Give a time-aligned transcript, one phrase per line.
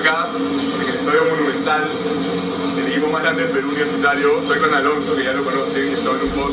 [0.00, 1.90] acá, en el Estadio Monumental,
[2.78, 4.42] el equipo más grande del Perú Universitario.
[4.46, 6.52] Soy con Alonso, que ya lo conocen, y estaba en un pod.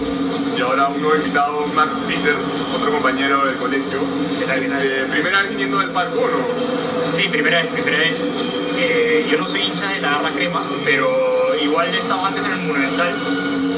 [0.58, 2.43] Y ahora un nuevo invitado, Max Peters,
[2.75, 3.99] otro compañero del colegio.
[4.37, 4.81] ¿Qué tal, qué tal?
[4.81, 7.09] Este, primera vez viniendo del parque, ¿no?
[7.09, 8.18] Sí, primera vez, primera vez.
[8.78, 12.52] Eh, yo no soy hincha de la Arma Crema, pero igual he estado antes en
[12.52, 13.16] el Monumental.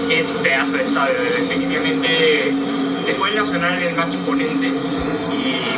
[0.07, 2.53] Qué pedazo de estadio, definitivamente.
[3.05, 4.71] Después el Nacional es el más imponente.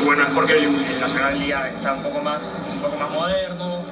[0.02, 2.42] Y bueno, es porque el, el Nacional ya está un poco más,
[2.72, 3.86] un poco más moderno.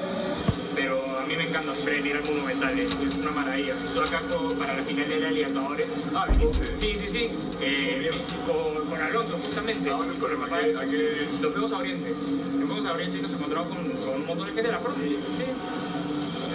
[0.75, 3.74] Pero a mí me encanta siempre venir al Monumental, es, es una maravilla.
[3.86, 5.88] Estoy acá con- para la final de la Libertadores.
[6.16, 6.74] Ah, viniste.
[6.74, 7.30] Sí, sí, sí.
[7.60, 8.10] Eh,
[8.47, 9.89] con, con Alonso, justamente.
[9.89, 10.42] ¿A dónde fueron?
[10.43, 10.61] ¿A Papá.
[11.42, 12.14] Nos fuimos a Oriente.
[12.57, 14.80] Nos fuimos a Oriente y nos encontramos con, con un montón de gente de la
[14.80, 15.02] profe.
[15.04, 15.18] Sí.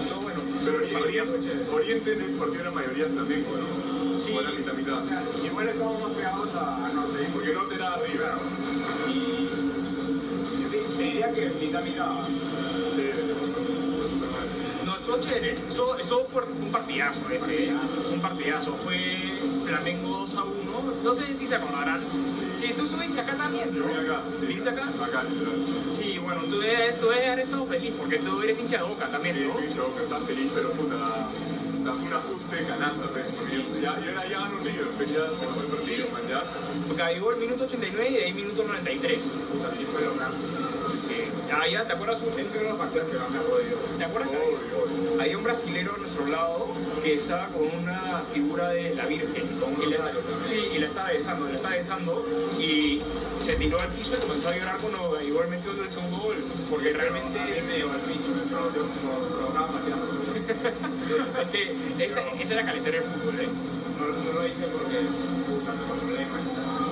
[0.01, 0.41] Estuvo bueno.
[0.65, 1.05] Pero El chévere.
[1.05, 4.17] Oriente, Oriente es partido de la mayoría flamenco, ¿no?
[4.17, 4.33] Sí.
[4.35, 4.95] O era mitad, mitad.
[4.99, 7.29] O sea, igual estamos más pegados a, a norte.
[7.35, 8.35] Porque no te da arriba.
[9.13, 9.44] Y
[11.15, 11.29] diría.
[11.29, 11.67] De, de,
[12.97, 13.15] de,
[14.85, 15.57] No, estuvo chévere.
[15.69, 17.67] Eso, eso fue, un partidazo ese.
[17.67, 17.73] ¿eh?
[18.05, 18.75] Fue un partidazo.
[18.85, 20.95] Fue Flamengo 2 a 1.
[21.03, 22.03] No sé si se acordarán.
[22.55, 23.85] Sí, tú estuviste acá también, ¿no?
[24.47, 24.89] ¿Viniste acá?
[25.03, 25.23] Acá.
[25.89, 29.09] Sí, bueno, tú debes, tú debes haber estado feliz porque tú eres hincha de boca
[29.09, 29.59] también, ¿no?
[29.59, 31.29] sí, yo que estaba feliz, pero puta.
[31.85, 32.57] Sea, fue un ajuste
[33.13, 33.47] pues.
[33.69, 36.05] porque Ya, ya, era- ya River, pues ya se el partido, Sí.
[36.29, 36.43] ya.
[36.89, 39.19] Porque ahí llegó el minuto 89 y de ahí minuto 93.
[39.55, 40.39] O sea, sí fue lo caso.
[41.07, 41.17] Sí.
[41.53, 42.23] Ah, ya, ¿te acuerdas?
[42.23, 43.77] un- Ese es uno de los partidos que más me ha jodido.
[43.99, 44.31] ¿Te acuerdas?
[44.31, 45.21] Obvio.
[45.23, 46.67] Había un brasilero a nuestro lado
[47.03, 49.45] que estaba con una figura de la Virgen.
[49.83, 50.11] Y la,
[50.43, 52.25] sí, y la estaba besando, la estaba besando
[52.59, 53.01] y
[53.39, 56.37] se tiró al piso y comenzó a llorar cuando igual metió el segundo gol.
[56.71, 58.43] Porque realmente me llevó al bicho, me
[59.37, 60.14] programa pateando.
[60.49, 63.49] Es que esa, esa era calentera del fútbol, ¿eh?
[63.99, 65.01] No, no lo hice porque
[65.47, 65.79] puta, tal.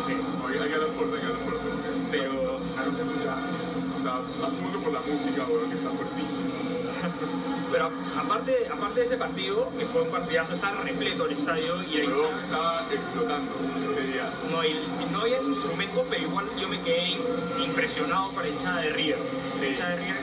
[0.07, 0.15] Sí.
[0.45, 1.69] Oye, hay que hablar fuerte, hay que hablar fuerte.
[2.11, 3.37] Pero no se escucha.
[3.99, 6.42] O sea, asumo que por la música, weón, que está fuertísimo.
[7.71, 11.97] Pero aparte, aparte de ese partido, que fue un partidazo, estaba repleto el estadio y
[11.97, 13.53] el hincha- estaba explotando
[13.91, 14.31] ese día.
[14.51, 17.17] no, hay, no había instrumento, pero igual yo me quedé
[17.65, 19.19] impresionado por la hinchada de River.
[19.55, 19.67] La Sí.
[19.69, 20.17] hinchada de River,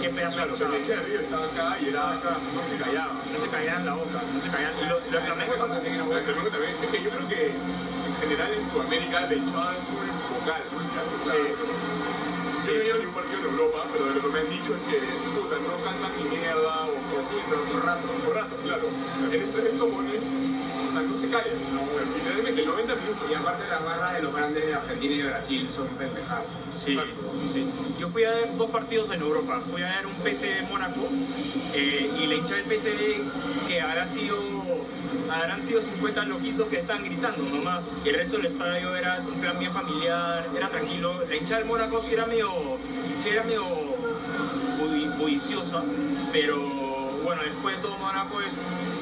[0.00, 0.76] qué pedazo de Claro, pero hinchada.
[0.76, 2.36] el hincha de River estaba acá y era, acá.
[2.54, 3.12] no se callaba.
[3.32, 4.72] No se caían la boca, no se caían.
[4.82, 5.80] Y lo, lo de Flamengo tampoco.
[5.86, 6.74] El Flamengo también.
[6.82, 10.80] Es que yo creo que en general en Sudamérica la hinchada es muy vocal, ¿no?
[10.82, 11.54] Ya se
[12.64, 14.76] no he ido a ningún partido en Europa, pero de lo que me han dicho
[14.76, 14.98] es que,
[15.34, 18.08] puta, no cantan ni mierda o Pues sí, pero rato.
[18.32, 18.86] rato, claro.
[19.30, 20.22] En estos, estos mones,
[21.00, 21.48] no se callan.
[22.16, 23.30] Literalmente, 90 minutos.
[23.30, 26.48] Y aparte las barras de los grandes de Argentina y Brasil son pendejas.
[26.70, 26.98] Sí.
[27.98, 29.62] Yo fui a ver dos partidos en Europa.
[29.70, 31.08] Fui a ver un PSV Mónaco
[31.74, 34.36] eh, y la hincha del PSV que habrá sido,
[35.30, 37.88] habrán sido 50 loquitos que estaban gritando nomás.
[38.04, 41.24] Y el resto del estadio era un plan bien familiar, era tranquilo.
[41.28, 42.78] La hincha del Mónaco sí era medio,
[43.16, 43.64] sí era medio
[45.18, 45.82] bulliciosa,
[46.32, 46.91] pero
[47.22, 48.52] bueno, después de todo Mónaco es,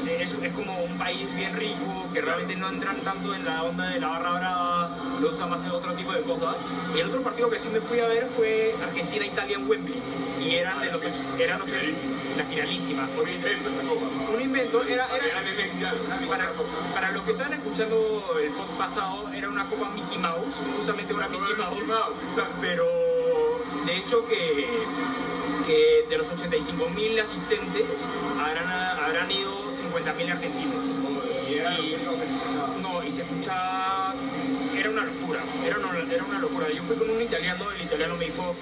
[0.09, 3.89] es, es como un país bien rico, que realmente no entran tanto en la onda
[3.91, 6.57] de la barra brava, lo usan más en otro tipo de cosas.
[6.95, 10.03] Y el otro partido que sí me fui a ver fue Argentina-Italia en Wembley.
[10.41, 11.75] Y eran de los ocho, eran ocho,
[12.37, 13.09] la finalísima.
[13.21, 14.07] Un invento esa copa.
[14.33, 15.43] Un invento, era, Era
[16.29, 16.49] para,
[16.95, 21.29] para los que estaban escuchando el podcast pasado, era una copa Mickey Mouse, justamente una
[21.29, 21.93] Mickey Mouse.
[22.61, 22.85] Pero
[23.85, 24.67] de hecho que,
[25.71, 28.09] que de los 85.000 asistentes
[28.39, 30.85] habrán, habrán ido 50.000 argentinos.
[31.49, 31.97] Y.
[32.83, 34.15] No, y se escuchaba...
[35.00, 36.66] Era una locura, era una, era una locura.
[36.71, 38.55] Yo fui con un italiano, el italiano me dijo,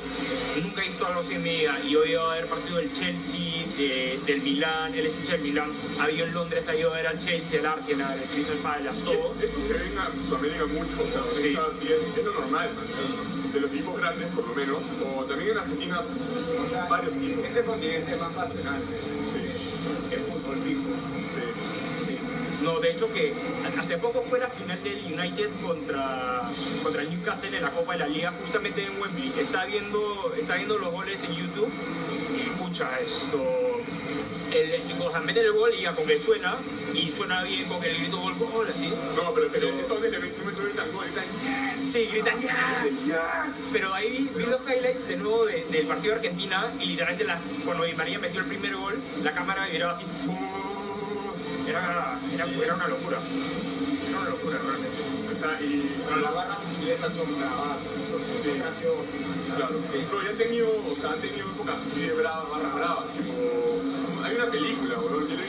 [0.63, 1.81] nunca he visto algo así en mi vida.
[1.85, 5.43] Y hoy iba a ver partido del Chelsea, de- del Milán, él es hincha del
[5.43, 5.73] Milán.
[5.99, 9.03] Ha ido en Londres, ha ido a ver al Chelsea, el Arsenal, el Crystal Palace,
[9.03, 9.35] todo.
[9.43, 11.57] Esto se ve en Sudamérica mucho, o sea, Sí.
[11.57, 13.53] así es, es lo normal, ¿sí?
[13.53, 14.79] de los equipos grandes por lo menos,
[15.17, 16.03] o también en Argentina
[16.65, 17.45] O sea, varios equipos.
[17.47, 18.81] ese continente es más pasional
[19.33, 20.83] Sí, el fútbol fijo.
[21.35, 21.68] sí.
[22.63, 23.33] No, de hecho que
[23.79, 26.51] hace poco fue la final del United contra,
[26.83, 29.33] contra el Newcastle en la Copa de la Liga, justamente en Wembley.
[29.39, 31.71] Está viendo, está viendo los goles en YouTube
[32.37, 33.81] y pucha, esto...
[34.51, 36.57] El, o sea, meten el gol y ya con que suena,
[36.95, 38.89] y suena bien con el grito gol, gol, así.
[39.15, 41.25] No, pero, pero donde le estoy gritando, gritan
[41.79, 41.87] ¡Yes!
[41.93, 42.39] Sí, gritan
[43.07, 43.53] ya.
[43.73, 47.25] Pero ahí vi, vi los highlights de nuevo de- del partido de Argentina y literalmente
[47.25, 50.05] la- cuando Di María metió el primer gol, la cámara vibraba así.
[51.69, 53.19] Era, era, era una locura.
[54.09, 55.03] Era una locura realmente.
[55.31, 57.79] O sea, y Pero las barras inglesas son bravas,
[58.11, 59.05] son, son graciosas.
[59.57, 63.05] Claro, pero ya han tenido, o sea, han tenido épocas así de bravas, barras bravas,
[63.13, 65.49] tipo, hay una película, bro, yo la he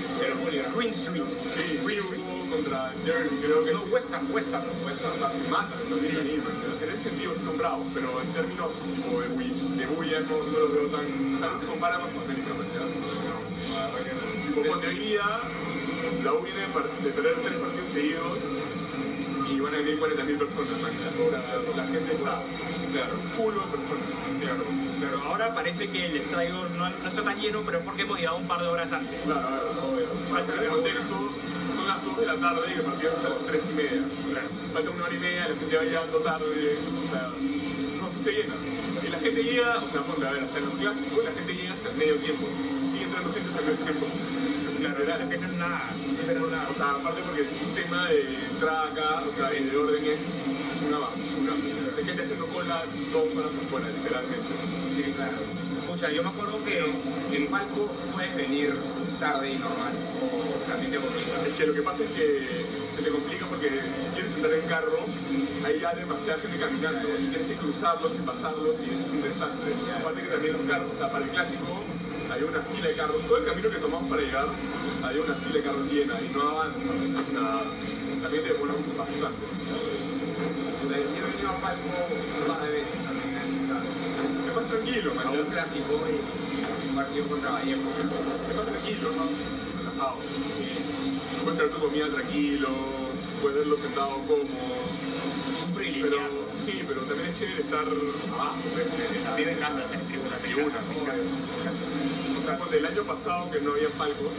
[0.75, 1.24] Green Street.
[1.27, 2.50] sí, Green vi Street.
[2.50, 4.27] contra Derby, creo que No, West Ham.
[4.31, 6.54] pues, o sea, se matan también ahí, man.
[6.81, 8.71] En ese sentido sí son bravos, pero en términos
[9.04, 11.36] como de, de bulla no, no los veo tan...
[11.36, 12.24] O sea, no se compara con man,
[12.74, 12.86] ¿ya?
[14.56, 15.42] Tipo, día,
[16.24, 16.68] la U viene de,
[17.12, 18.40] perder tres partidos seguidos
[19.50, 20.72] y van a venir 40.000 personas.
[20.72, 22.44] O sea, la gente está,
[22.94, 24.06] claro, culo de personas.
[24.40, 24.63] Claro,
[25.00, 25.24] claro.
[25.25, 28.38] Ahora parece que el estadio no, no está tan lleno, pero es porque hemos llegado
[28.38, 29.19] un par de horas antes.
[29.24, 30.07] Claro, obvio.
[30.30, 31.31] Falta de contexto,
[31.75, 34.04] son las 2 de la tarde y el partido es a las 3 y media.
[34.74, 37.30] Falta una hora y media, la gente va llegando tarde, o sea,
[38.00, 38.56] no, se llena.
[39.06, 41.74] Y la gente llega, o sea, ponte, a ver, hasta los clásicos la gente llega
[41.74, 42.48] hasta el medio tiempo.
[42.92, 44.06] Sigue entrando gente hasta el medio tiempo.
[44.80, 45.81] Claro, no es nada.
[45.94, 46.70] Sí, pero nada.
[46.70, 50.24] O sea, aparte porque el sistema de entrada acá, o sea, el de orden es
[50.88, 51.54] una basura.
[51.98, 54.48] Hay gente haciendo cola dos horas afuera, literalmente.
[54.96, 55.38] Sí, claro.
[55.84, 56.80] Escucha, yo me acuerdo que
[57.36, 58.74] En palco puedes venir
[59.20, 59.94] tarde y normal,
[60.24, 61.46] o también te complica.
[61.46, 62.66] Es que lo que pasa es que
[62.96, 65.06] se te complica porque si quieres entrar en carro,
[65.66, 69.74] hay ya demasiada gente caminando y tienes que cruzarlos y pasarlos y es un desastre.
[70.00, 71.84] Aparte que también los carros, o sea, para el clásico
[72.31, 74.48] hay una fila de carros, todo el camino que tomamos para llegar,
[75.04, 76.80] hay una fila de carros llena y no avanza.
[76.80, 77.64] O sea,
[78.22, 79.46] también te demora bastante.
[80.90, 81.90] Yo he venido a palco
[82.40, 83.90] un par de veces también a estadio.
[84.48, 85.28] Es más tranquilo, man.
[85.28, 87.90] A un clásico y un partido contra Vallejo.
[88.50, 89.30] Es más tranquilo, más
[89.78, 90.18] relajado.
[90.58, 90.70] Sí.
[91.44, 92.70] Puedes hacer tu comida tranquilo,
[93.42, 94.80] puedes verlo sentado cómodo.
[95.76, 96.18] Pero,
[96.66, 98.58] sí, pero también es chévere estar abajo,
[99.28, 100.38] A mí me encanta hacer tribuna.
[100.38, 100.80] me tribuna.
[100.80, 101.20] encanta.
[102.40, 104.32] O sea, cuando el año pasado que no había palcos,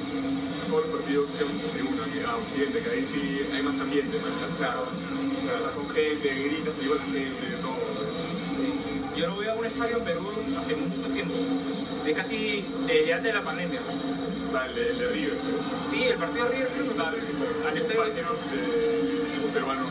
[0.69, 4.57] todos los partidos a tribuna, que a Occidente, que ahí sí hay más ambiente, ya,
[4.57, 4.83] claro.
[4.89, 7.79] O sea, con gente, gritas, lleva la gente, todo.
[9.17, 11.35] Yo no voy a un estadio en Perú hace mucho tiempo.
[12.05, 13.81] De casi desde antes de la pandemia.
[14.49, 15.39] O sea, el de, el de River.
[15.83, 19.87] Sí, el partido de River creo que fue al estadio de peruanos.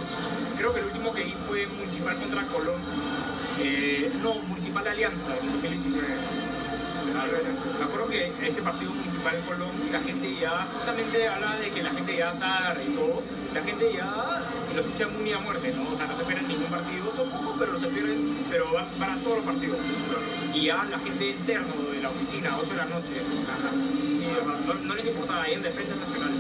[0.60, 2.82] Creo que el último que vi fue Municipal contra Colón.
[3.62, 6.06] Eh, no, Municipal Alianza en 2019.
[7.80, 11.82] Me acuerdo que ese partido municipal en Colón, la gente ya, justamente hablaba de que
[11.82, 14.44] la gente ya está y la gente ya
[14.76, 15.94] los echan muy a muerte, ¿no?
[15.94, 19.12] O sea, no se pierden ningún partido, son pocos, pero se pierden, pero van, van
[19.12, 19.78] a todos los partidos.
[20.54, 23.14] Y ya la gente interno de la oficina, 8 de la noche,
[24.06, 26.34] sí, o sea, no, no les importaba, ahí en Defensa Nacional.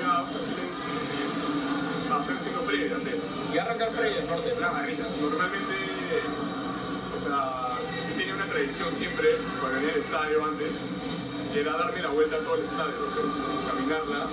[0.00, 0.26] La allá
[2.10, 3.22] a hacer haciendo previa antes.
[3.52, 5.04] Y arrancar previa del norte, Una barrita.
[5.20, 5.74] Normalmente,
[7.14, 10.72] o sea, yo tenía una tradición siempre, cuando venía al estadio antes,
[11.52, 12.94] que era darme la vuelta a todo el estadio,
[13.66, 14.26] caminarla,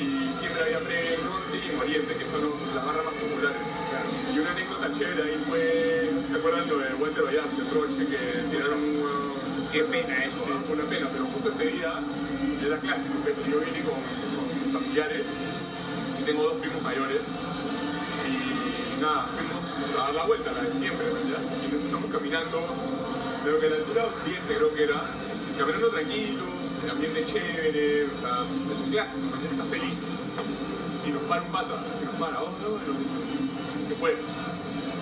[0.00, 2.42] y siempre había previa en norte y en oriente, que son
[2.74, 3.62] las barras más populares.
[4.34, 8.18] Y una anécdota chévere ahí fue, se acuerdan lo de Walter Vallarta, el broche que
[8.50, 9.32] tiraron un.
[9.72, 11.94] Qué pena eso, Sí, fue una pena, pero justo ese día
[12.66, 13.96] era clásico, que si yo vine con,
[14.72, 15.26] familiares
[16.20, 17.22] y tengo dos primos mayores
[18.24, 21.42] y nada, fuimos a dar la vuelta, la de siempre, ¿verdad?
[21.68, 22.64] Y nos estamos caminando,
[23.44, 25.02] pero que a la altura de Occidente creo que era,
[25.58, 26.48] caminando tranquilos,
[26.84, 29.42] el ambiente chévere, o sea, es un clásico, ¿no?
[29.42, 30.00] ya está feliz.
[31.06, 34.16] Y nos para un pata, se nos para, oh, no, nos dice, ¿qué fue?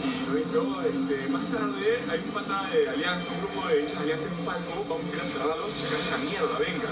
[0.00, 3.82] Y nos dice, oh, este, más tarde hay un pata de Alianza, un grupo de
[3.82, 6.58] hinchas de Alianza en un palco, vamos a ir a cerrarlos, se caen la mierda,
[6.58, 6.90] venga.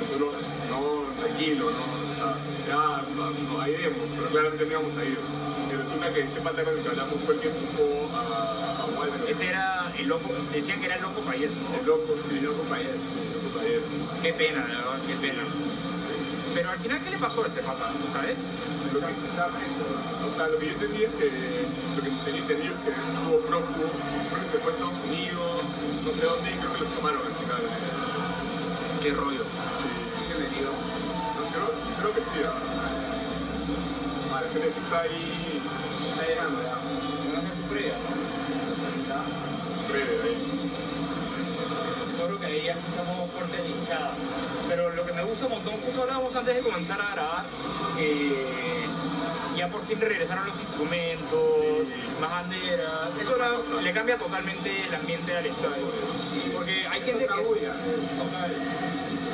[0.00, 0.34] Nosotros,
[0.70, 5.18] no, tranquilo, no, o sea, ya, no, ahí vemos, pero claramente no íbamos a ir.
[5.68, 8.84] Y resulta que este pata con el que hablamos fue el que empujó a, a
[8.98, 9.28] Walter.
[9.28, 12.62] Ese era el loco, decían que era el loco Payet, El loco, sí, el loco
[12.64, 13.82] Payet, sí, el loco Payet.
[14.22, 15.42] Qué pena, de verdad, qué pena.
[16.54, 17.92] Pero al final, ¿qué le pasó a ese pata?
[18.12, 18.38] ¿Sabes?
[18.98, 19.84] Lo que, Está preso.
[20.26, 21.26] o sea, lo que yo entendí es que,
[21.94, 25.62] lo que tenía entendido es que estuvo prófugo, creo que se fue a Estados Unidos,
[26.02, 27.62] no sé dónde, y creo que lo llamaron al final.
[29.02, 29.44] Qué rollo.
[29.78, 30.70] Sí, sí, Sigue metido.
[30.74, 31.70] no sé, creo,
[32.02, 32.42] creo que sí.
[34.34, 35.62] Ah, la gente sí está ahí
[36.10, 36.74] Está llegando ya.
[36.74, 38.10] A hacer su previa, ¿no?
[39.88, 40.18] breve,
[42.48, 44.12] ahí ya escuchamos fuerte la hinchada.
[44.68, 47.44] Pero lo que me gusta un montón, justo hablábamos antes de comenzar a grabar,
[47.96, 48.86] que
[49.56, 51.86] ya por fin regresaron los instrumentos,
[52.20, 53.10] más banderas.
[53.20, 55.86] Eso ahora le cambia totalmente el ambiente al estadio.
[56.54, 57.40] Porque hay gente que...
[57.42, 57.72] bulla.
[57.72, 58.52] Total.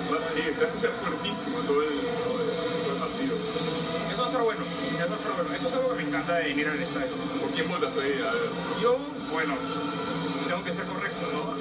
[0.08, 3.36] Bueno, Sí, está escuchando fuertísimo todo el, todo partido.
[4.12, 4.64] Eso va a ser bueno,
[4.98, 5.54] eso va a ser bueno.
[5.54, 7.12] Eso es algo que me encanta de venir al estadio.
[7.40, 8.14] ¿Por quién votas hoy?
[8.82, 8.98] Yo,
[9.32, 9.54] bueno,
[10.54, 11.54] tengo que ser correcto, ¿no?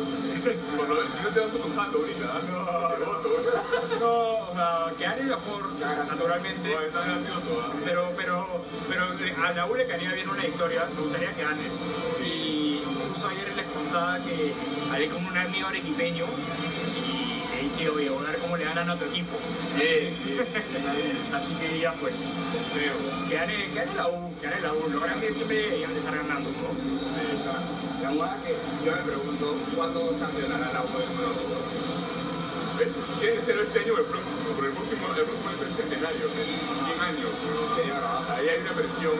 [0.77, 2.41] Bueno, si no te vas a jato ahorita, ¿ah?
[2.51, 3.99] No.
[3.99, 6.69] No, o sea, que gane mejor, naturalmente.
[6.69, 7.73] No, está gracioso, ¿ah?
[7.83, 9.05] Pero, pero, pero
[9.43, 11.63] a la U le caería bien una victoria, me gustaría que gane.
[12.23, 14.53] Y justo ayer les contaba que
[14.91, 16.25] hablé con un amigo arequipeño
[16.99, 19.37] y le dije, oye, voy a ver cómo le ganan a tu equipo.
[19.75, 21.17] Bien, bien.
[21.33, 22.13] Así que ya pues,
[22.73, 23.27] Feo.
[23.29, 24.89] que gane, que gane la U, que gane la U.
[24.89, 27.72] Lo grande siempre iban a estar ganando, ¿no?
[28.03, 28.51] La que
[28.83, 31.39] yo me pregunto, ¿cuándo sancionará la U de nuevo?
[32.77, 32.91] ¿Ves?
[33.21, 35.73] Tiene que ser este año o el próximo, pero el próximo, el próximo es el
[35.73, 36.51] centenario, es
[36.83, 37.31] 100 años.
[38.27, 39.15] Ahí hay una presión.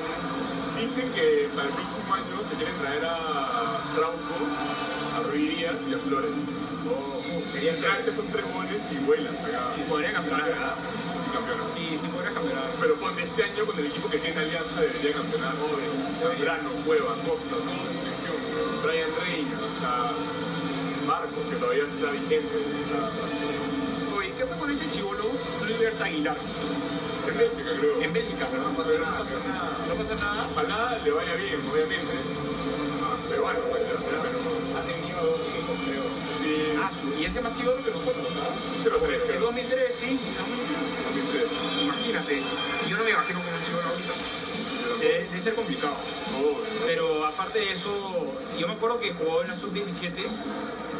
[0.75, 4.35] Dicen que para el próximo año se quieren traer a Trauco,
[5.15, 6.35] a Ruiz Díaz y a Flores.
[6.83, 7.23] Oh,
[7.53, 9.31] Sería Ya esos tres jóvenes y vuelan.
[9.31, 10.75] Sí, podría campeonar, ¿verdad?
[10.75, 11.73] Sí.
[11.73, 12.67] Sí, sí podría campeonar.
[12.81, 15.55] Pero ponte este año con el equipo que tiene Alianza debería campeonar.
[16.19, 18.12] Zambrano, Cueva, Costa, selección.
[18.83, 20.11] Brian Reynolds, o sea,
[21.07, 22.55] Marcos, que todavía está vigente.
[22.55, 26.37] O sea, Oye, ¿qué fue con ese chivolo Luis Aguilar?
[26.37, 28.01] es en Bélgica, creo.
[28.01, 28.69] En Bélgica, ¿no?
[28.69, 29.23] No pasa Pero no nada.
[29.23, 29.85] pasa nada.
[29.87, 30.47] No pasa nada.
[30.51, 32.11] Ojalá le vaya bien, obviamente.
[32.13, 34.39] Es peruano, pues, ya, pero
[34.77, 36.03] Ha tenido dos hijos, creo.
[36.39, 38.43] sí, Ah, su, y es más chivolo que nosotros, ¿no?
[38.83, 39.39] 0-3, En creo.
[39.41, 40.19] 2003, sí.
[40.19, 41.51] 2003.
[41.83, 42.43] Imagínate.
[42.89, 44.13] Yo no me imagino con un chivolo ahorita.
[45.03, 45.95] Debe, debe ser complicado.
[46.39, 50.13] Oh, Pero aparte de eso, yo me acuerdo que jugó en la sub-17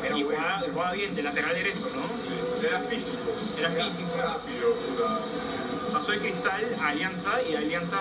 [0.03, 0.39] Era y bueno.
[0.39, 2.03] jugaba, jugaba bien, de lateral derecho, ¿no?
[2.27, 2.67] sí.
[2.67, 3.31] Era físico.
[3.57, 4.09] Era físico.
[4.17, 4.75] Rápido.
[5.93, 7.99] Pasó de Cristal a Alianza y Alianza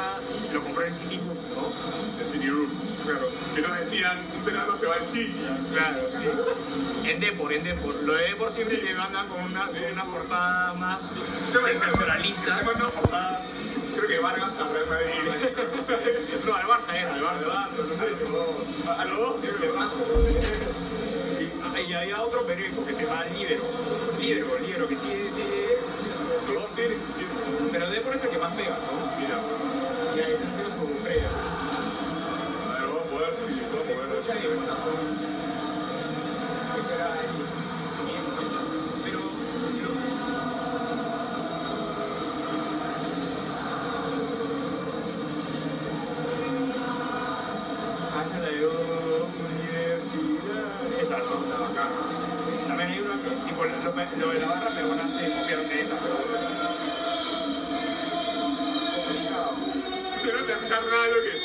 [0.53, 2.25] lo compró en el City Group, ¿no?
[2.25, 2.71] El City Group.
[3.05, 3.29] Claro.
[3.55, 5.35] Que nos decían, senador se va al City.
[5.73, 7.11] Claro, sí.
[7.11, 7.95] En Depor, en Depor.
[8.03, 11.11] Lo de Depor siempre te mandan con una, una portada más
[11.53, 12.61] sensacionalista.
[12.61, 13.72] Se
[14.03, 15.07] Creo que Vargas al Real Madrid.
[16.45, 17.69] No, al Barça era, al Barça.
[18.99, 19.37] A los dos.
[21.39, 23.63] Y, había otro periódico que se llama Libero.
[24.19, 25.45] Libero, Libero, que sí, sí,
[26.75, 27.71] siguen existiendo.
[27.71, 29.17] Pero Depor es el que más pega, ¿no?
[29.21, 29.41] Mira,
[30.17, 30.57] Y ahí se los
[30.97, 31.29] Estrella.
[32.69, 34.09] a ver, vamos a poder si vamos a poder.
[34.19, 34.35] escucha
[60.85, 61.42] Pero no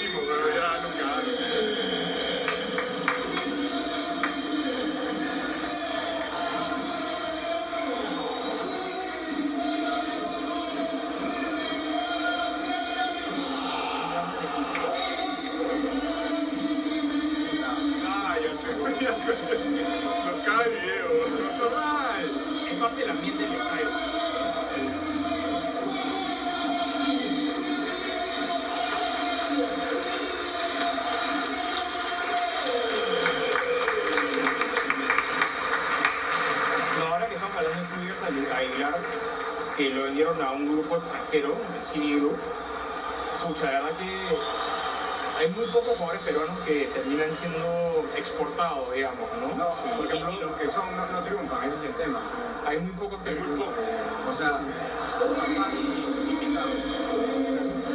[55.20, 56.70] y, y Pizarro.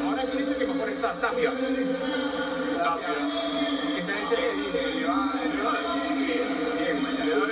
[0.08, 1.12] Ahora, ¿quién es el que mejor está?
[1.14, 1.50] Tapia.
[1.50, 3.14] Tapia.
[3.94, 5.32] Que se se le Le, va,
[6.10, 6.24] Sí.
[6.78, 6.96] bien.
[7.24, 7.46] Le da-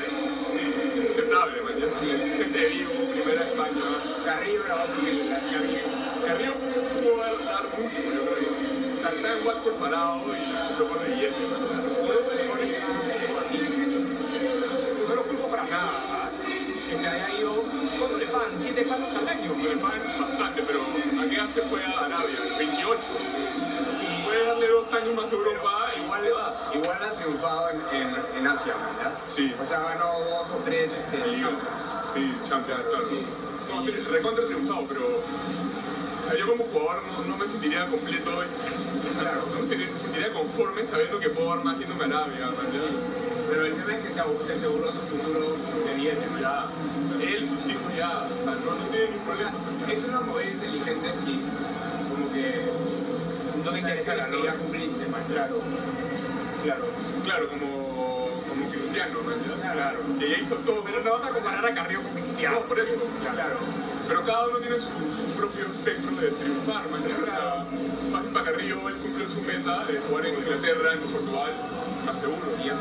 [0.51, 1.75] Sí, es aceptable, man.
[1.79, 3.85] Ya sí, es gente vivo, primera España.
[4.25, 5.83] Carrillo era otro que le hacía bien.
[6.27, 8.95] Carrillo pudo dar, mucho, yo creo.
[8.95, 11.83] O sea, está en Watford parado y se tocó de billete, man.
[15.09, 16.30] No lo culpo para nada.
[16.91, 17.63] Que se haya ido.
[17.99, 18.51] ¿Cuánto le pagan?
[18.59, 19.55] ¿Siete palos al año?
[19.63, 20.81] Le pagan bastante, pero
[21.23, 22.39] ¿a qué hace fue a Arabia?
[22.59, 23.01] 28.
[23.03, 26.71] Si puedes darle dos años más a Europa, igual le vas.
[26.75, 29.21] Igual ha triunfado en, en, en Asia, ¿ya?
[29.29, 29.55] Sí.
[29.61, 31.51] O sea, ganó dos o tres este, Liga.
[32.13, 33.09] Sí, Champions, claro.
[33.09, 33.23] Sí.
[33.69, 35.01] No, tri- recontra triunfado, pero.
[36.21, 38.31] O sea, yo como jugador no, no me sentiría completo.
[38.31, 39.43] O sea, Claro.
[39.55, 42.81] no me sentiría, sentiría conforme sabiendo que puedo dar más yéndome a Arabia, man, ya.
[43.51, 46.41] Pero el tema es que se, se aseguró su futuro de man.
[46.41, 46.67] Ya.
[47.21, 48.25] Él, sus hijos ya.
[48.25, 49.93] O sea, no, no tienen ningún O sea, problema.
[49.93, 51.41] es una movida inteligente si
[52.09, 52.65] como que
[53.65, 54.55] No te interesa la gloria.
[54.55, 55.23] cumpliste, man.
[55.29, 55.57] Claro.
[56.65, 56.85] Claro.
[57.25, 59.37] Claro, como, como cristiano, man.
[59.73, 59.99] Claro.
[60.19, 60.83] Ya hizo todo.
[60.85, 62.61] Pero no vas a comparar a Carrillo con Cristiano.
[62.61, 62.95] No, por eso.
[63.35, 63.57] Claro.
[64.09, 67.03] Pero cada uno tiene su, su propio espectro de triunfar, man.
[67.07, 67.17] ya.
[67.17, 67.67] O sea,
[68.13, 71.53] fácil para Carrillo, él cumplió su meta de jugar en Inglaterra, en Portugal,
[72.05, 72.47] más seguro.
[72.63, 72.77] Y ya.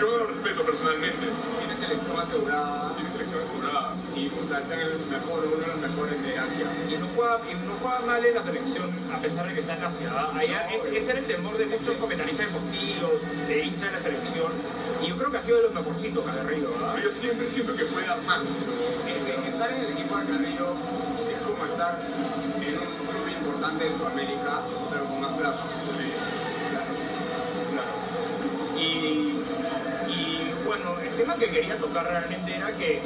[0.00, 1.26] Yo lo respeto personalmente.
[1.58, 3.94] Tiene selección asegurada Tiene selección asegurada.
[4.16, 6.66] y puta, está en el mejor, uno de los mejores de Asia.
[6.88, 9.74] Y no juega, y no juega mal en la selección a pesar de que está
[9.76, 10.30] en la ciudad.
[10.36, 14.52] Allá es, ese era el temor de muchos comentaristas deportivos, de hinchas de la selección.
[15.02, 16.96] Y yo creo que ha sido de los mejorcitos Carrillo, ¿verdad?
[17.02, 18.40] Yo siempre siento que puede dar más.
[18.40, 20.66] pero- Eh, eh, estar en el equipo de Carrillo
[21.30, 21.98] es como estar
[22.60, 24.60] en un club importante de Sudamérica,
[24.90, 25.64] pero con más plata.
[30.70, 33.00] Bueno, el tema que quería tocar realmente era que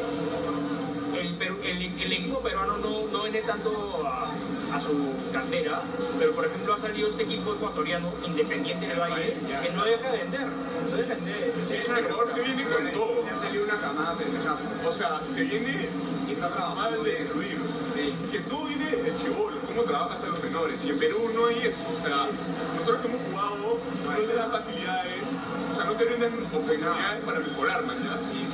[1.18, 4.32] el, Perú- el, el equipo peruano no, no vende tanto a,
[4.74, 5.80] a su cantera,
[6.18, 10.18] pero por ejemplo ha salido este equipo ecuatoriano independiente del Valle que no deja de
[10.18, 10.40] vender.
[10.46, 11.54] No deja de vender.
[11.70, 13.24] Es se viene con todo.
[13.24, 14.64] Le ha salido una camada pendejaza.
[14.86, 15.88] O sea, se viene
[16.28, 17.58] Y está mal trabajando de de destruir.
[17.94, 18.14] Sí.
[18.30, 20.84] Que todo viene desde chivolo, cómo trabajas a los menores.
[20.84, 21.82] Y en Perú no hay eso.
[21.96, 22.26] O sea,
[22.78, 25.23] nosotros que hemos jugado, no te dan facilidades,
[25.84, 27.96] sea, no te brindan oportunidades para mejorar, man.
[28.04, 28.20] ¿ya?
[28.20, 28.46] Sí.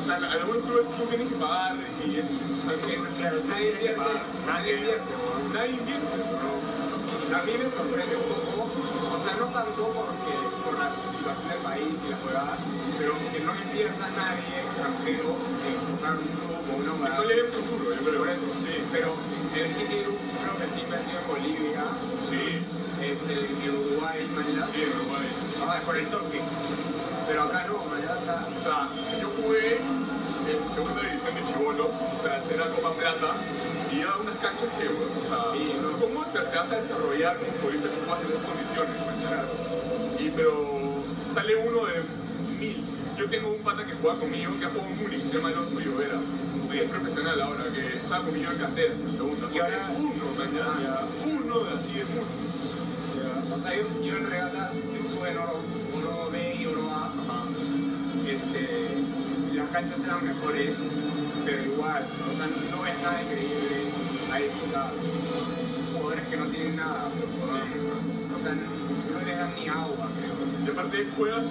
[0.00, 1.76] O sea, en algunos clubes tú tienes que pagar
[2.06, 2.30] y es.
[2.30, 4.02] O sea, que Claro, Nadie invierte,
[4.46, 5.14] nadie invierte,
[5.52, 5.78] nadie.
[7.32, 8.68] A mí me sorprende un poco,
[9.14, 10.32] o sea, no tanto porque
[10.64, 12.58] por la situación del país y la jugada,
[12.98, 15.32] pero que no invierta nadie extranjero
[15.64, 17.16] en buscar un club o una jugada.
[17.16, 18.18] no le dé futuro, yo creo.
[18.18, 18.84] Por eso, sí.
[18.92, 19.16] Pero
[19.56, 21.84] el City creo que sí invirtió en Bolivia,
[22.28, 22.60] Sí,
[23.02, 24.66] este, en Uruguay, mañana.
[24.72, 25.26] sí, Uruguay.
[25.60, 26.40] Ah, por el toque.
[27.26, 28.16] Pero acá no, mañana,
[28.56, 28.88] o sea,
[29.20, 33.34] yo jugué en segunda división de Chivolos, o sea, era Copa Plata,
[33.92, 35.92] y iba a unas canchas que, bueno, o sea, Sí, ¿no?
[35.98, 38.96] ¿cómo se te vas a desarrollar como futbolista si juegas en esas condiciones?
[39.06, 39.46] man?
[40.18, 42.02] Y pero sale uno de
[42.58, 42.84] mil.
[43.16, 45.78] Yo tengo un pata que juega conmigo, que ha jugado en Múnich, se llama Alonso
[45.78, 46.18] Llovera.
[46.72, 49.46] Es profesional ahora, que estaba conmigo en canteras en segunda.
[49.52, 51.04] Y ahora- Porque es uno, ya,
[51.36, 52.32] uno de así de muchos.
[53.54, 55.60] O sea, yo, yo en regatas estuve en oro,
[55.94, 57.44] oro B y oro A, Ajá.
[58.28, 59.02] este,
[59.54, 60.74] las canchas eran mejores,
[61.44, 63.92] pero igual, o sea, no es nada increíble.
[64.32, 64.50] Hay
[65.92, 70.32] jugadores que no tienen nada, o sea, no les dan ni agua, creo.
[70.66, 71.46] Y aparte juegas,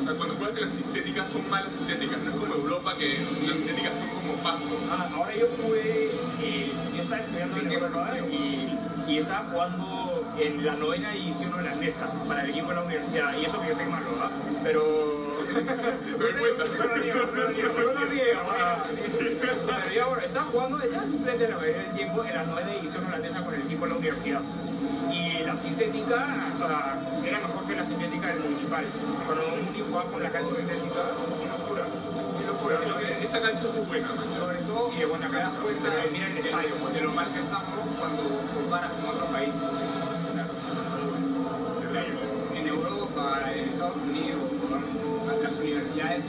[0.00, 3.18] o sea, cuando juegas en las sintéticas son malas sintéticas, no es como Europa que
[3.46, 4.68] las sintéticas son como pasto.
[4.90, 8.78] Ah, ahora yo jugué, eh, yo estaba estudiando en Europa y,
[9.08, 13.36] y estaba jugando en la novena división holandesa para el equipo de la universidad.
[13.40, 14.30] Y eso que yo soy malo, ¿ah?
[14.62, 15.32] Pero...
[18.62, 23.06] Pero yo bueno, estaba jugando, estaba suplente la mayoría del tiempo en la novena división
[23.06, 24.40] holandesa con el equipo de la universidad.
[25.10, 28.84] Y la sintética, o sea, era mejor que la sintética del municipal.
[29.26, 31.02] Cuando un jugaba con la cancha sintética,
[31.40, 31.84] qué locura.
[32.84, 34.08] Pero que esta cancha es buena.
[34.38, 37.26] Sobre todo, Sí, bueno, acá das cuenta de, mira el de- estadio, de lo mal
[37.32, 38.22] que estamos cuando
[38.54, 39.60] comparas con otros países.
[43.50, 45.42] En Estados Unidos, ¿no?
[45.42, 46.24] las universidades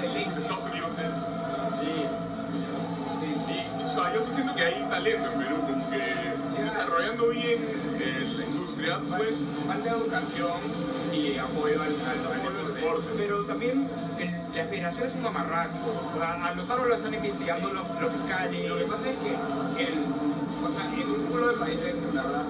[0.00, 0.26] de ley.
[0.40, 1.16] Estados Unidos es...
[1.80, 2.06] Sí.
[3.20, 3.52] Sí.
[3.52, 5.98] Y, o sea, yo sí siento que hay talento en Perú, como que
[6.54, 7.58] Sí, desarrollando bien
[8.00, 9.34] eh, la industria, pues...
[9.66, 10.52] Falta educación
[11.12, 11.94] y apoyo al,
[12.74, 13.06] deporte.
[13.16, 15.80] Pero también el- la federación es un amarracho.
[16.22, 18.68] A, a los árboles están investigando los, los fiscales.
[18.68, 20.04] Lo que pasa es que en,
[20.64, 22.42] o sea, en un culo de países, en verdad,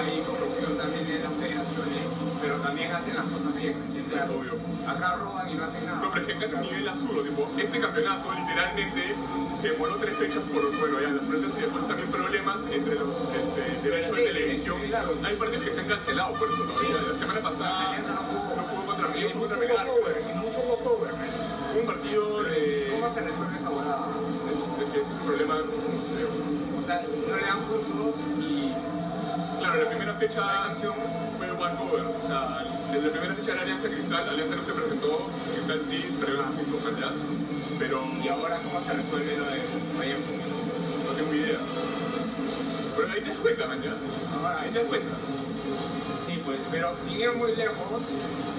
[0.00, 2.04] hay corrupción también en las federaciones,
[2.40, 4.30] pero también hacen las cosas bien, ¿entiendes?
[4.30, 4.54] Obvio.
[4.88, 6.00] Acá roban y no hacen nada.
[6.00, 9.14] No, pero es que acá es nivel absurdo, tipo, este campeonato literalmente
[9.54, 13.14] se demoró tres fechas por, bueno, ya las protestas y después también problemas entre los
[13.36, 14.78] este, derechos de televisión.
[15.24, 17.02] Hay partidos que se han cancelado por eso todavía.
[17.12, 18.86] La semana pasada Alianza no jugó.
[18.86, 21.12] contra jugó mucho contra y walkover,
[21.78, 22.88] un partido de...
[22.90, 24.08] ¿Cómo se resuelve esa volada?
[24.50, 26.24] Es, es, es un problema, no sé.
[26.78, 28.72] O sea, no le dan puntos y
[29.70, 30.94] Claro, la primera fecha hay sanción.
[31.38, 32.02] fue walkover.
[32.02, 36.16] O sea, desde la primera fecha era Alianza Cristal, Alianza no se presentó, Cristal sí,
[36.18, 37.16] pero un punto más
[37.78, 39.62] Pero Y ahora, ¿cómo se resuelve lo de
[39.96, 40.32] Vallejo?
[41.06, 41.60] no tengo idea.
[42.96, 44.02] Pero ahí te das cuenta, mañas.
[44.34, 45.14] Ahora, Ahí te das cuenta.
[46.26, 48.02] Sí, pues, pero sin ir muy lejos,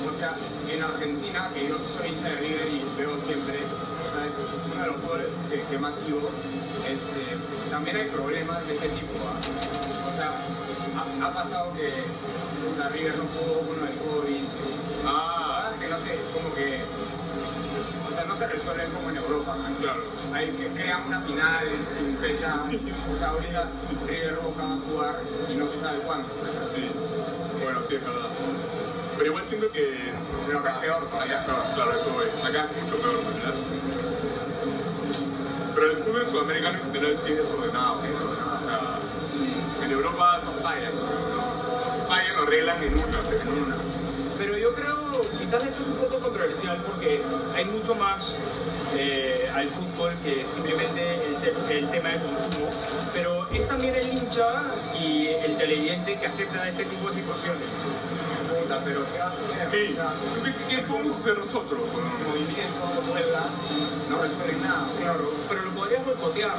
[0.08, 0.36] o sea,
[0.71, 4.36] en Argentina, que yo soy hincha de River y veo siempre, o sea, es
[4.74, 6.32] uno de los jugadores que, que más sigo,
[6.88, 10.00] este, también hay problemas de ese tipo, ¿ah?
[10.21, 11.89] Sea, ha, ha pasado que
[12.77, 14.43] la River no jugó uno del COVID,
[15.03, 16.81] Ah, que no sé, como que,
[18.07, 20.03] o sea, no se resuelven como en Europa, claro.
[20.31, 21.65] Hay que crean una final
[21.97, 22.65] sin fecha,
[23.12, 23.69] o sea, ahorita
[24.05, 26.27] River Boca va a jugar y no se sabe cuándo.
[26.75, 26.91] Sí.
[27.63, 28.29] Bueno, sí, es verdad.
[29.17, 30.13] Pero igual siento que.
[30.45, 31.45] Pero acá es peor todavía.
[31.47, 32.27] Peor, claro, eso voy.
[32.47, 33.55] Acá es mucho peor, ¿verdad?
[35.73, 38.03] Pero el fútbol sudamericano en general sí es desordenado.
[38.03, 38.55] Es desordenado.
[38.55, 38.90] O sea,
[39.84, 40.91] en Europa no fallan.
[40.95, 42.08] ¿no?
[42.08, 43.75] Fallan, lo arreglan en una, pero en una.
[44.38, 47.21] Pero yo creo, quizás esto es un poco controversial porque
[47.56, 48.23] hay mucho más
[48.97, 52.69] eh, al fútbol que simplemente el, te- el tema del consumo,
[53.13, 54.63] pero es también el hincha
[54.99, 57.67] y el televidente que acepta este tipo de situaciones.
[58.84, 59.01] pero
[60.69, 61.80] ¿qué podemos hacer nosotros?
[61.93, 62.27] weón?
[62.27, 63.51] movimiento, vueltas,
[64.10, 64.88] no resuelven nada.
[64.99, 66.56] Claro, pero lo podrías boicotear.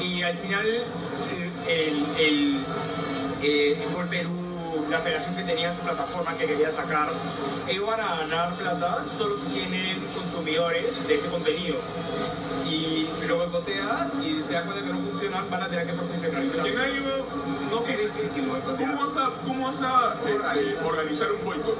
[0.00, 0.66] Y al final,
[1.68, 2.64] el, el,
[3.42, 7.10] eh, Gol Perú, la federación que tenía su plataforma que quería sacar,
[7.68, 11.76] ellos van a ganar plata solo si tienen consumidores de ese contenido.
[12.66, 15.92] Y si lo boicoteas y se dan cuenta que no funcionan, van a tener que
[15.92, 16.64] profesionalizar.
[16.64, 18.90] Que nadie no Es difícil boicotear.
[18.90, 21.78] ¿Cómo vas a, cómo vas a este, organizar un boicot?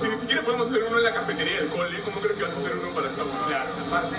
[0.00, 2.52] Si ni siquiera podemos hacer uno en la cafetería del cole, ¿cómo crees que vas
[2.52, 3.22] a hacer uno para esta?
[3.46, 3.70] Claro.
[3.86, 4.16] Aparte,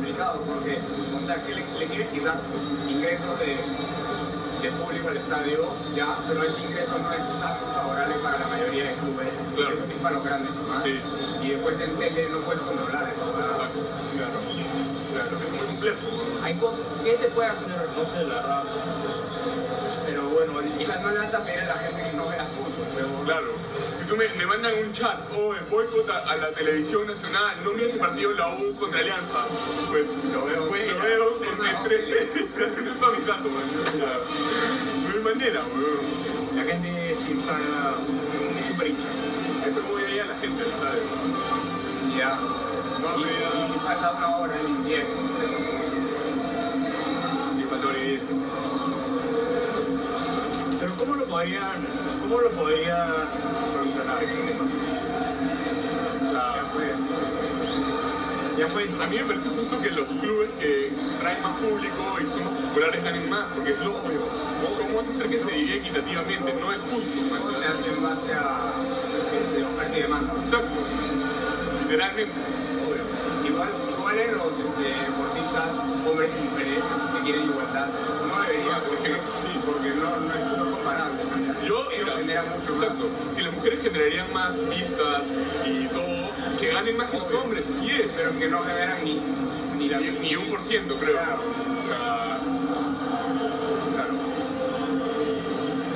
[0.00, 0.78] complicado porque,
[1.16, 2.40] o sea, que le, le quieres quitar
[2.88, 3.56] ingresos de,
[4.64, 8.84] de público al estadio, ya, pero ese ingreso no es tan favorable para la mayoría
[8.84, 9.74] de clubes, Claro.
[9.76, 10.82] eso es para los grandes nomás.
[10.84, 11.00] Sí.
[11.42, 13.68] Y después en tele no puedes controlar esa hueá.
[14.16, 14.40] Claro,
[15.12, 15.98] claro, es muy complejo.
[16.44, 17.76] Hay cosas, ¿qué se puede hacer?
[17.96, 18.62] No sé, la verdad.
[20.06, 22.46] Pero bueno, O sea, no le vas a pedir a la gente que no vea
[22.56, 23.48] fútbol, pero Claro.
[24.10, 27.94] Tú me, me mandan un chat, oh, boicot a, a la televisión nacional, no mires
[27.94, 29.46] el partido de la U contra Alianza,
[29.88, 33.70] pues lo veo, lo veo con el 3 No está mi weón.
[35.04, 36.56] No hay manera, weón.
[36.56, 37.54] la gente sí está
[38.66, 39.08] súper hincha.
[39.68, 41.02] Esto voy a ir a la gente del estadio.
[42.02, 42.34] sí, ya.
[42.98, 43.80] No, Y, ya.
[43.84, 45.06] falta una hora y diez.
[47.56, 48.30] Sí, faltó hora y diez.
[52.20, 53.24] ¿Cómo lo podrían
[53.72, 54.22] solucionar?
[56.22, 56.54] O sea,
[58.58, 58.82] Ya fue.
[58.84, 62.52] A mí me parece justo que los clubes que traen más público y son más
[62.52, 64.28] populares ganen más, porque es lógico.
[64.78, 66.52] ¿Cómo vas a hacer que se divida equitativamente?
[66.60, 67.18] No es justo.
[67.38, 68.72] Todo se hace en base a
[69.40, 70.34] este, oferta y demanda.
[70.40, 70.76] Exacto.
[71.84, 72.32] Literalmente.
[72.84, 73.48] Obvio.
[73.48, 75.72] Igual, igual en los este, deportistas,
[76.06, 76.84] hombres y mujeres,
[77.16, 77.88] que quieren igualdad,
[78.28, 79.16] no debería, porque,
[79.66, 81.22] porque no, no es no comparable.
[81.24, 81.66] ¿no?
[81.66, 82.82] Yo, mira, generan mucho más.
[82.82, 83.08] exacto.
[83.32, 85.24] Si las mujeres generarían más vistas
[85.66, 88.16] y todo, que ganen más que los hombres, así es.
[88.16, 89.20] Pero que no generan ni,
[89.78, 91.12] ni la ni, ni un por ciento, creo.
[91.12, 91.42] Claro.
[91.78, 92.38] O sea,
[93.94, 94.14] Claro.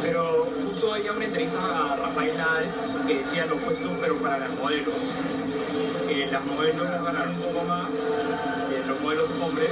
[0.03, 1.59] Pero puso ahí una entrevista
[1.93, 2.65] a Rafael Nadal
[3.07, 4.95] que decía lo opuesto, pero para las modelos.
[6.09, 7.89] Que las modelos ganan un poco más
[8.69, 9.71] que los modelos hombres.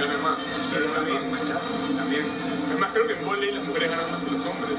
[0.00, 0.38] Ganan más.
[0.72, 1.18] Pero también,
[1.96, 2.24] también,
[2.72, 4.78] Es más, creo que en volei las mujeres ganan más que los hombres.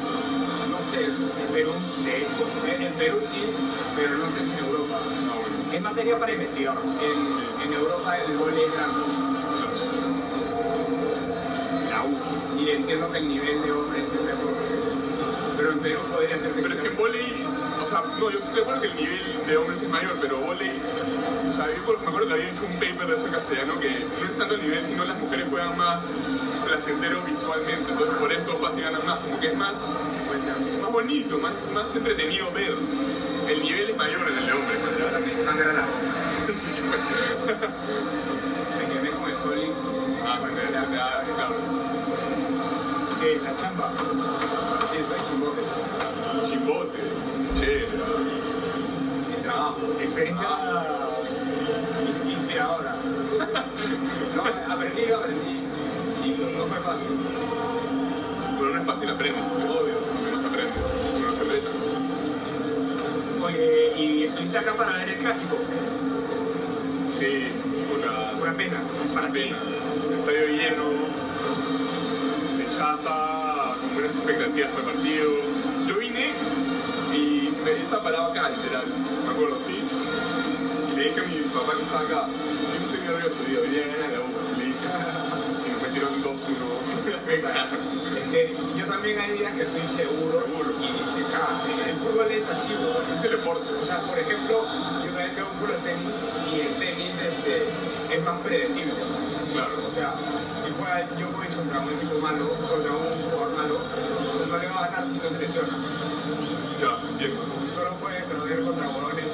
[0.69, 1.71] no sé, En Perú,
[2.05, 3.43] de hecho, en, Perú sí,
[3.95, 4.97] pero no sé si en Europa.
[5.25, 5.55] No, bueno.
[5.73, 6.77] es materia para investigar.
[6.77, 8.99] En, en Europa el vóley es grande.
[11.89, 12.59] La U.
[12.59, 14.53] y entiendo que el nivel de hombres es mejor.
[15.57, 17.45] Pero en Perú podría ser que Pero es que en volei,
[17.91, 20.71] sea, no, yo estoy acuerdo que el nivel de hombres es mayor, pero volei,
[21.49, 24.05] o sea, yo me acuerdo que había hecho un paper de eso en castellano que
[24.19, 26.15] no es tanto el nivel, sino las mujeres juegan más
[26.65, 29.91] placentero visualmente, entonces por eso fácil ganan más, como que es más,
[30.25, 30.55] puede ser.
[30.81, 32.75] más bonito, más, más entretenido ver.
[33.49, 35.19] El nivel es mayor en el de hombres, ya.
[35.19, 35.91] me sangra la boca.
[38.77, 39.35] Me quemé con el.
[40.25, 41.55] Ah, te da, claro.
[43.23, 43.91] Eh, la chamba.
[44.89, 45.61] Sí, estoy chimbote.
[46.49, 47.20] Chimbote.
[49.35, 49.77] El trabajo.
[50.01, 50.47] Experiencia.
[52.25, 52.95] In- Inspiradora.
[54.35, 55.59] No, aprendí, aprendí.
[56.23, 57.07] Y no, fue fácil.
[58.57, 59.95] Pero no es fácil aprender, pues, obvio,
[60.31, 60.77] lo más aprendes,
[61.09, 61.69] es una carreta.
[63.43, 65.57] Oye, y estuviste acá para ver el clásico.
[67.19, 67.47] Sí,
[67.91, 68.77] puta, Una pena.
[69.13, 69.57] Para Una pena.
[70.09, 70.83] El estadio lleno,
[72.57, 75.29] de chafa, con buenas expectativas para el partido.
[75.87, 76.25] Yo vine
[77.13, 78.85] y me estaba parado acá, literal,
[79.25, 79.79] me acuerdo, sí.
[80.91, 83.69] Y le dije a mi papá que estaba acá, yo no estoy nervioso, digo, hoy
[83.69, 84.87] día gana la U, así le dije.
[85.65, 86.81] Y nos metieron 2-1.
[87.01, 90.43] Es que yo también hay días que estoy seguro.
[90.45, 90.69] Seguro.
[90.81, 91.63] Y te cagas.
[91.87, 92.73] El fútbol es así.
[92.73, 93.67] Así es el deporte.
[93.73, 94.65] O sea, por ejemplo,
[95.03, 96.15] yo también veo un de tenis
[96.51, 97.69] y el tenis este,
[98.11, 98.93] es más predecible.
[99.53, 99.71] Claro.
[99.87, 100.15] O sea,
[100.63, 103.79] si fuera Djokovic contra un equipo malo, contra un jugador malo,
[104.37, 105.77] sea, no le va a ganar si no se lesiona.
[106.81, 107.50] Ya, puede
[108.31, 109.31] perder contra jugadores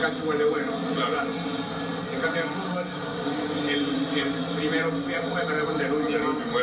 [0.00, 0.72] casi de bueno.
[0.94, 1.28] Claro.
[2.12, 2.84] En cambio, en fútbol,
[3.68, 6.12] el, el primero ya puede perder contra el último.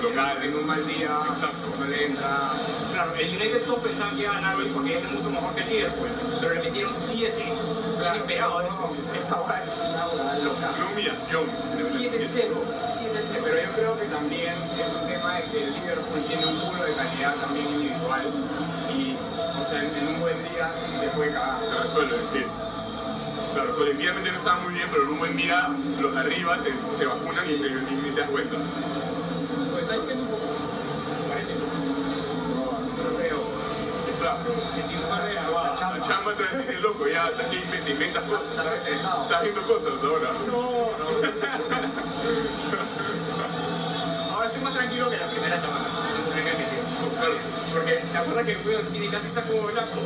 [0.01, 0.43] Local.
[0.43, 1.67] En un mal día, Exacto.
[1.77, 2.53] no le entra.
[2.93, 5.62] Claro, el United todos pensaban que iba a ganar hoy porque es mucho mejor que
[5.62, 6.10] el Liverpool.
[6.39, 7.53] Pero le metieron 7.
[7.97, 10.71] Claro, esperado no, esa hora es una hora loca.
[10.71, 11.43] Es una humillación.
[11.75, 12.53] 7-0.
[12.95, 13.41] 7-0.
[13.43, 16.84] Pero yo creo que también es un tema de que el Liverpool tiene un culo
[16.84, 18.25] de calidad también individual
[18.95, 19.17] y,
[19.71, 21.60] en, en un buen día se puede cagar.
[21.62, 22.43] Lo resuelven, sí.
[23.53, 26.71] Claro, colectivamente no estaban muy bien, pero en un buen día los de arriba te,
[26.97, 28.55] te vacunan y, te, y te das cuenta.
[29.71, 30.45] Pues ahí que un poco,
[31.29, 31.53] parece.
[32.55, 33.39] No, no creo.
[34.71, 36.01] sentí un par de La chamba.
[36.01, 37.58] Chamba te es loco, ya te, te
[37.91, 38.43] inventas cosas.
[38.51, 39.23] Estás estresado.
[39.23, 40.32] Estás viendo cosas ahora.
[40.47, 41.10] No, no.
[44.34, 45.98] Ahora estoy más tranquilo que la primera semana.
[47.19, 47.73] No que admitir.
[47.73, 49.99] Porque te acuerdas que fui al cine y casi saco el acto.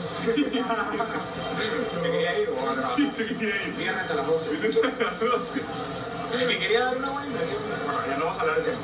[2.01, 2.95] ¿Se quería ir o a trabajar?
[2.95, 3.73] Sí, se quería ir.
[3.75, 4.49] Viernes a las 12.
[4.51, 5.61] Vienes a las 12.
[6.33, 7.61] Y me quería dar una buena impresión.
[7.85, 8.81] Bueno, ya no vamos a hablar del tema.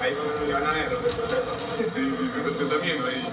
[0.00, 1.50] Ahí le van a ver los de sorpresa.
[1.76, 3.26] Sí, sí, te, está viendo ahí.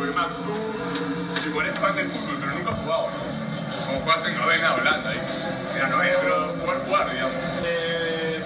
[0.00, 3.86] Oye, Max, tú igual eres fan del fútbol, pero nunca has jugado, ¿no?
[3.86, 5.20] Como juegas en novena Holanda, ahí.
[5.72, 6.18] Mira, novena,
[6.86, 7.34] jugar, digamos.
[7.64, 8.42] Eh,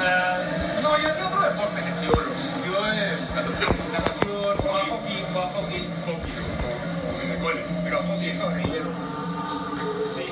[0.00, 2.30] sea, no, yo hacía otro deporte el chivolo.
[2.64, 3.70] Yo eh, Natación.
[3.92, 5.88] natación, jugaba hockey, jugaba hockey.
[6.06, 6.32] Hockey,
[7.24, 7.64] en el cole.
[7.84, 8.80] Pero hockey es horrible.
[10.14, 10.24] Sí,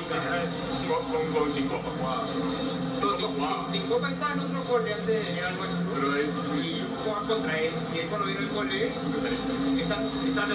[0.87, 3.71] Con, con, con Tincopa jugabas.
[3.71, 5.85] Tincopa estaba en otro cole antes de venir al nuestro.
[5.93, 6.29] Pero es
[6.63, 7.73] Y jugaba contra él.
[7.93, 9.95] Y él cuando vino al cole, está,
[10.27, 10.47] está,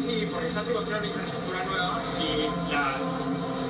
[0.00, 2.96] sí, porque está negociando una infraestructura nueva y la,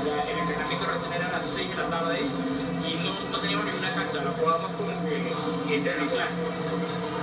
[0.06, 3.66] la- el entrenamiento recién era a las 6 de la tarde y no, no teníamos
[3.66, 4.90] ninguna cancha, lo jugábamos como
[5.68, 6.34] que entre clase.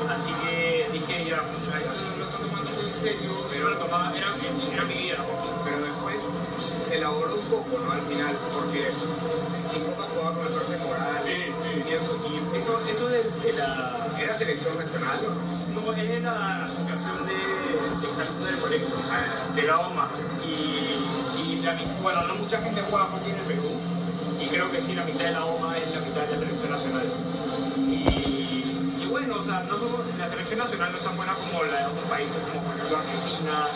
[0.09, 4.11] Así que dije, ya, muchachos, esto lo están tomando muy en serio, pero lo tomaba,
[4.17, 4.27] era,
[4.73, 5.17] era mi vida.
[5.63, 6.21] Pero después
[6.87, 7.91] se elaboró un poco, ¿no?
[7.91, 8.89] Al final, porque
[9.71, 11.23] Tincopa jugaba con el profe Morales.
[11.25, 12.28] Sí, sí.
[12.77, 14.07] Eso, de, la...
[14.19, 15.81] ¿Era selección nacional no?
[15.81, 18.87] No, era la asociación de, de del colegio,
[19.55, 20.09] de la OMA.
[20.45, 23.63] Y, la, bueno, no mucha gente juega hockey en el Perú.
[24.41, 26.71] Y creo que sí, la mitad de la OMA es la mitad de la selección
[26.71, 27.07] nacional.
[27.77, 31.63] Y, y bueno, o sea, no somos- la selección nacional no es tan buena como
[31.63, 33.67] la de otros países, como por ejemplo Argentina.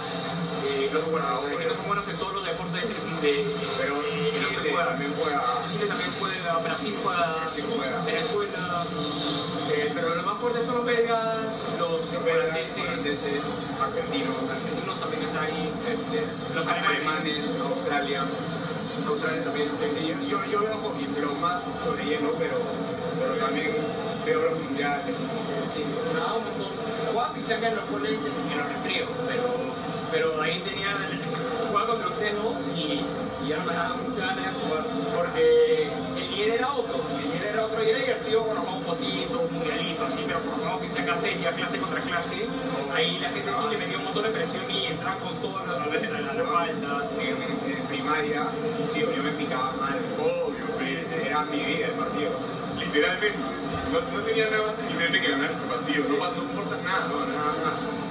[0.66, 2.84] Eh, no, son buenos, los argentinos son buenos en todos los deportes
[3.22, 4.88] de, de- Pero Chile juegan.
[4.90, 5.66] también juega.
[5.68, 8.02] Chile también juega, Brasil juega, Brasil juega.
[8.06, 8.86] Venezuela,
[9.74, 11.48] eh, pero lo más fuerte son los belgas,
[11.80, 13.44] los holandeses,
[13.82, 16.24] argentinos, argentinos también están ahí, este,
[16.56, 17.40] los alemanes.
[17.62, 18.26] Australia.
[19.08, 22.56] Australia también, sí, sí, yo, yo, veo hockey, pero más sobre hielo, pero,
[23.20, 23.76] pero también
[24.26, 25.16] veo los mundiales.
[25.68, 26.72] Sí, nada, un montón.
[27.12, 29.44] Jugaba pichanga en los coles en, en los recreos, pero,
[30.14, 30.96] pero ahí tenía,
[31.68, 33.02] jugaba contra ustedes dos y,
[33.44, 34.84] y ya no me daba mucha ganas de jugar,
[35.16, 39.40] porque el líder era otro, el líder era otro, y era divertido cuando jugamos potito,
[39.40, 42.48] un mundialito, así, pero cuando jugamos pichanga seria, clase contra clase,
[42.94, 45.88] ahí la gente sí le metía un montón de presión y entraban con todo a
[45.88, 47.10] veces a las faltas.
[47.20, 48.48] En, en primaria,
[48.94, 49.98] tío, yo me picaba mal.
[50.20, 51.00] Obvio, sí.
[51.26, 52.32] Era mi vida el partido.
[52.80, 53.38] Literalmente.
[53.92, 56.04] No, no tenía nada más en mi mente que ganar ese partido.
[56.10, 57.08] No, no importa nada.
[57.08, 58.03] No, nada más.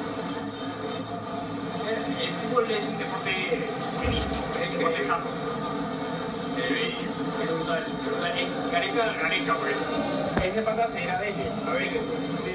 [2.22, 5.24] El fútbol es un deporte buenísimo, es un deporte sano.
[6.54, 6.94] Sí.
[7.42, 7.84] Es brutal.
[8.16, 9.76] O sea, es Gareca, Gareca, pues.
[10.44, 11.52] Ese pata se irá a Vélez.
[11.66, 12.54] A ver, Sí.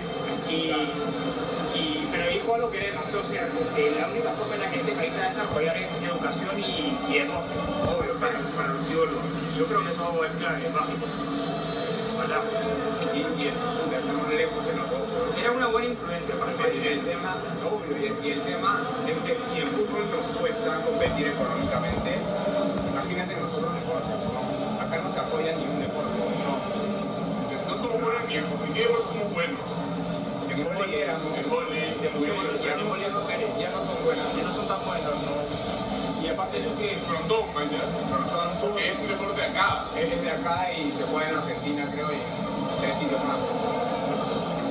[0.50, 4.72] Y, y, pero dijo algo que era demasiado cierto, que la única forma en la
[4.72, 7.52] que este país se va a desarrollar es educación y, y deporte.
[7.84, 9.20] Obvio, para, para los ídolos.
[9.58, 11.06] Yo creo que eso es clave, es básico.
[12.28, 14.88] Y, y es, puta, estamos lejos en los.
[15.40, 19.18] Era una buena influencia para el Y el tema, obvio, y el, el tema es
[19.24, 22.20] que si en fútbol nos cuesta competir económicamente,
[22.92, 24.44] imagínate nosotros deportes, ¿no?
[24.84, 26.60] Acá no se apoya ni un deporte, no.
[27.72, 29.68] No somos buenos ni en ¿En qué deporte somos buenos?
[30.52, 34.36] En éramos, En vóley, en ya no, son buenas.
[34.36, 35.77] Ya no son tan buenos, ¿no?
[36.28, 37.88] Y aparte eso que Frontón, ya.
[38.12, 39.86] Frontón, que es un deporte de acá.
[39.96, 43.40] Es de acá y se juega en Argentina, creo, y en tres sitios más.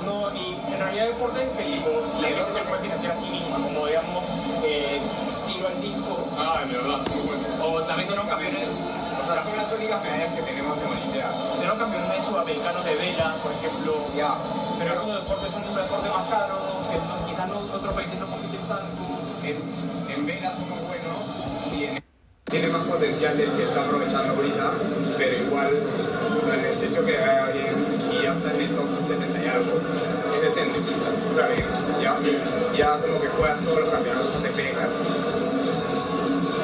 [0.04, 1.80] No, y en realidad deportes que
[2.20, 4.24] la gente se puede financiar a sí misma, como digamos
[4.64, 5.00] eh,
[5.46, 7.48] tiro al disco, Ah, de verdad, somos buenos.
[7.64, 11.34] o también tenemos campeones, O sea, son las únicas medallas que tenemos en Olimpiadas.
[11.56, 14.36] tenemos campeones sudamericanos de vela, por ejemplo, Ya,
[14.78, 16.54] pero esos deportes son un deporte más caro,
[16.92, 19.02] que no- quizás no, otros países no compiten tanto.
[19.42, 19.85] en,
[20.16, 22.06] en vela somos buenos y en
[22.50, 24.72] tiene más potencial del que está aprovechando ahorita,
[25.18, 25.74] pero igual
[26.46, 27.74] el ejercicio que haga bien
[28.12, 29.80] y ya está en el top 70 y algo,
[30.32, 30.78] es decente.
[30.78, 31.66] O sea, bien,
[32.00, 32.16] ya,
[32.78, 34.90] ya como que juegas todos los campeonatos, te pegas.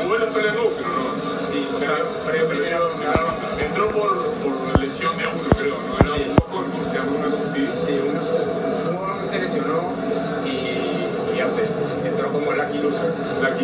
[0.06, 1.40] Bueno, fue la pero no.
[1.50, 2.61] Sí, o sea, Pero, pero pero,
[13.42, 13.56] ¿verdad?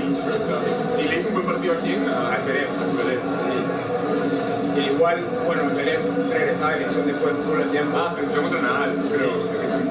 [0.99, 2.69] Y le hizo un buen partido aquí en a Zverev,
[3.45, 4.91] sí.
[4.93, 7.97] Igual, bueno, Zverev regresaba de lesión después de todo el tiempo.
[7.99, 9.31] Ah, se metió contra Nadal, creo.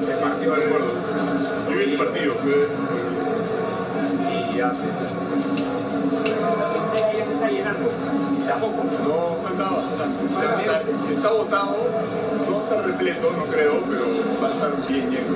[0.00, 0.92] Sí, se partió Sí, el- recuerdo.
[1.70, 2.68] Yo vi ese partido, fue.
[4.32, 4.72] Y ya,
[7.26, 7.90] se está llenando,
[8.48, 8.84] tampoco.
[9.06, 10.92] No, faltaba bastante.
[11.06, 11.76] Si está votado,
[12.48, 14.04] no va a estar repleto, no creo, pero
[14.42, 15.34] va a estar bien lleno.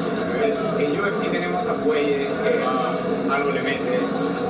[0.79, 3.99] En UFC tenemos a Puelle, que algo le mete.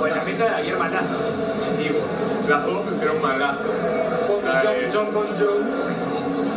[0.00, 1.14] O en la fecha de ayer Malaza.
[1.78, 1.98] Digo,
[2.48, 3.66] Las dos me hicieron malazas.
[4.44, 5.76] La de John, John Bon Jones.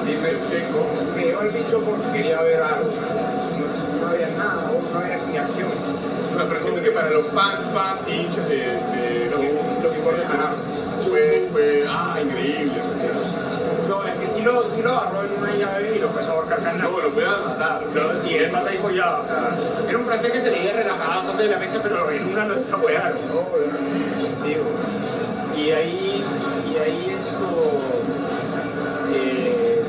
[0.04, 2.90] sí, me dio el bicho porque quería ver algo.
[2.90, 5.70] No, no había nada, no había ni acción.
[6.38, 9.98] Pero siento que para los fans, fans y hinchas de, de Lo que, lo que
[9.98, 10.56] importa es ganar.
[11.08, 12.74] fue, fue, ah, increíble.
[14.46, 16.90] Lo, sí lo agarró en una llave y lo empezó a ahorcar canal.
[16.92, 17.82] No, lo puedan matar.
[18.26, 19.20] Y el pata dijo ya.
[19.90, 22.46] Era un francés que se le iba relajado antes de la fecha, pero en una
[22.46, 23.18] lo desapoyaron.
[24.44, 25.66] Sí, güey.
[25.66, 26.24] y ahí,
[26.72, 27.82] y ahí esto.
[29.14, 29.84] eh,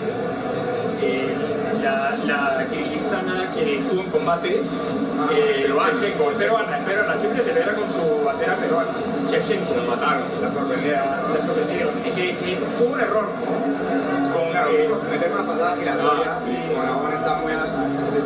[1.02, 1.34] eh,
[1.82, 4.62] la, la kirguistana que estuvo en combate,
[5.18, 5.92] Ah, eh, peruana.
[5.94, 8.90] Shevchenko, peruana, peruana, siempre se celebra con su bandera peruana,
[9.30, 9.74] Shevchenko.
[9.74, 10.22] Lo mataron.
[10.42, 11.06] La sorprendieron.
[11.32, 11.94] La sorprendieron.
[12.04, 13.28] Es que sí, hubo un error,
[14.30, 14.36] ¿no?
[14.64, 16.34] Meter una patada giratoria,
[16.84, 17.52] la buena estaba muy,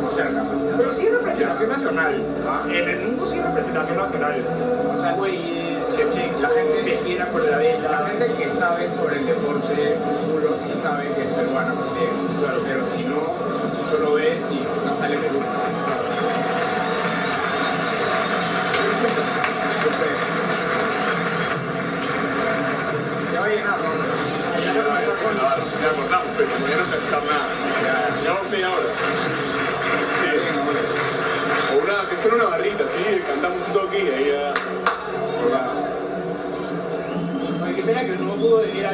[0.09, 0.43] cerca.
[0.43, 0.75] pues.
[0.77, 2.21] Pero sí es representación nacional.
[2.47, 2.63] Ah.
[2.67, 4.43] En el mundo sí es representación nacional.
[4.93, 8.07] O sea, Güey, Shevchenko, la gente que quiera por la La vela.
[8.07, 9.97] gente que sabe sobre el deporte
[10.31, 11.73] culo sí sabe que es peruana
[12.39, 13.19] claro, pero si no,
[13.91, 15.17] solo ves y no sale.
[15.17, 15.60] Se
[26.45, 28.21] pues no vayamos a echar nada.
[28.21, 28.87] Llevamos media hora.
[30.21, 30.29] Sí.
[31.73, 34.53] O una, que suena una barrita, sí, cantamos un toque y ahí ya.
[37.59, 38.91] Para que espera que no pudo venir a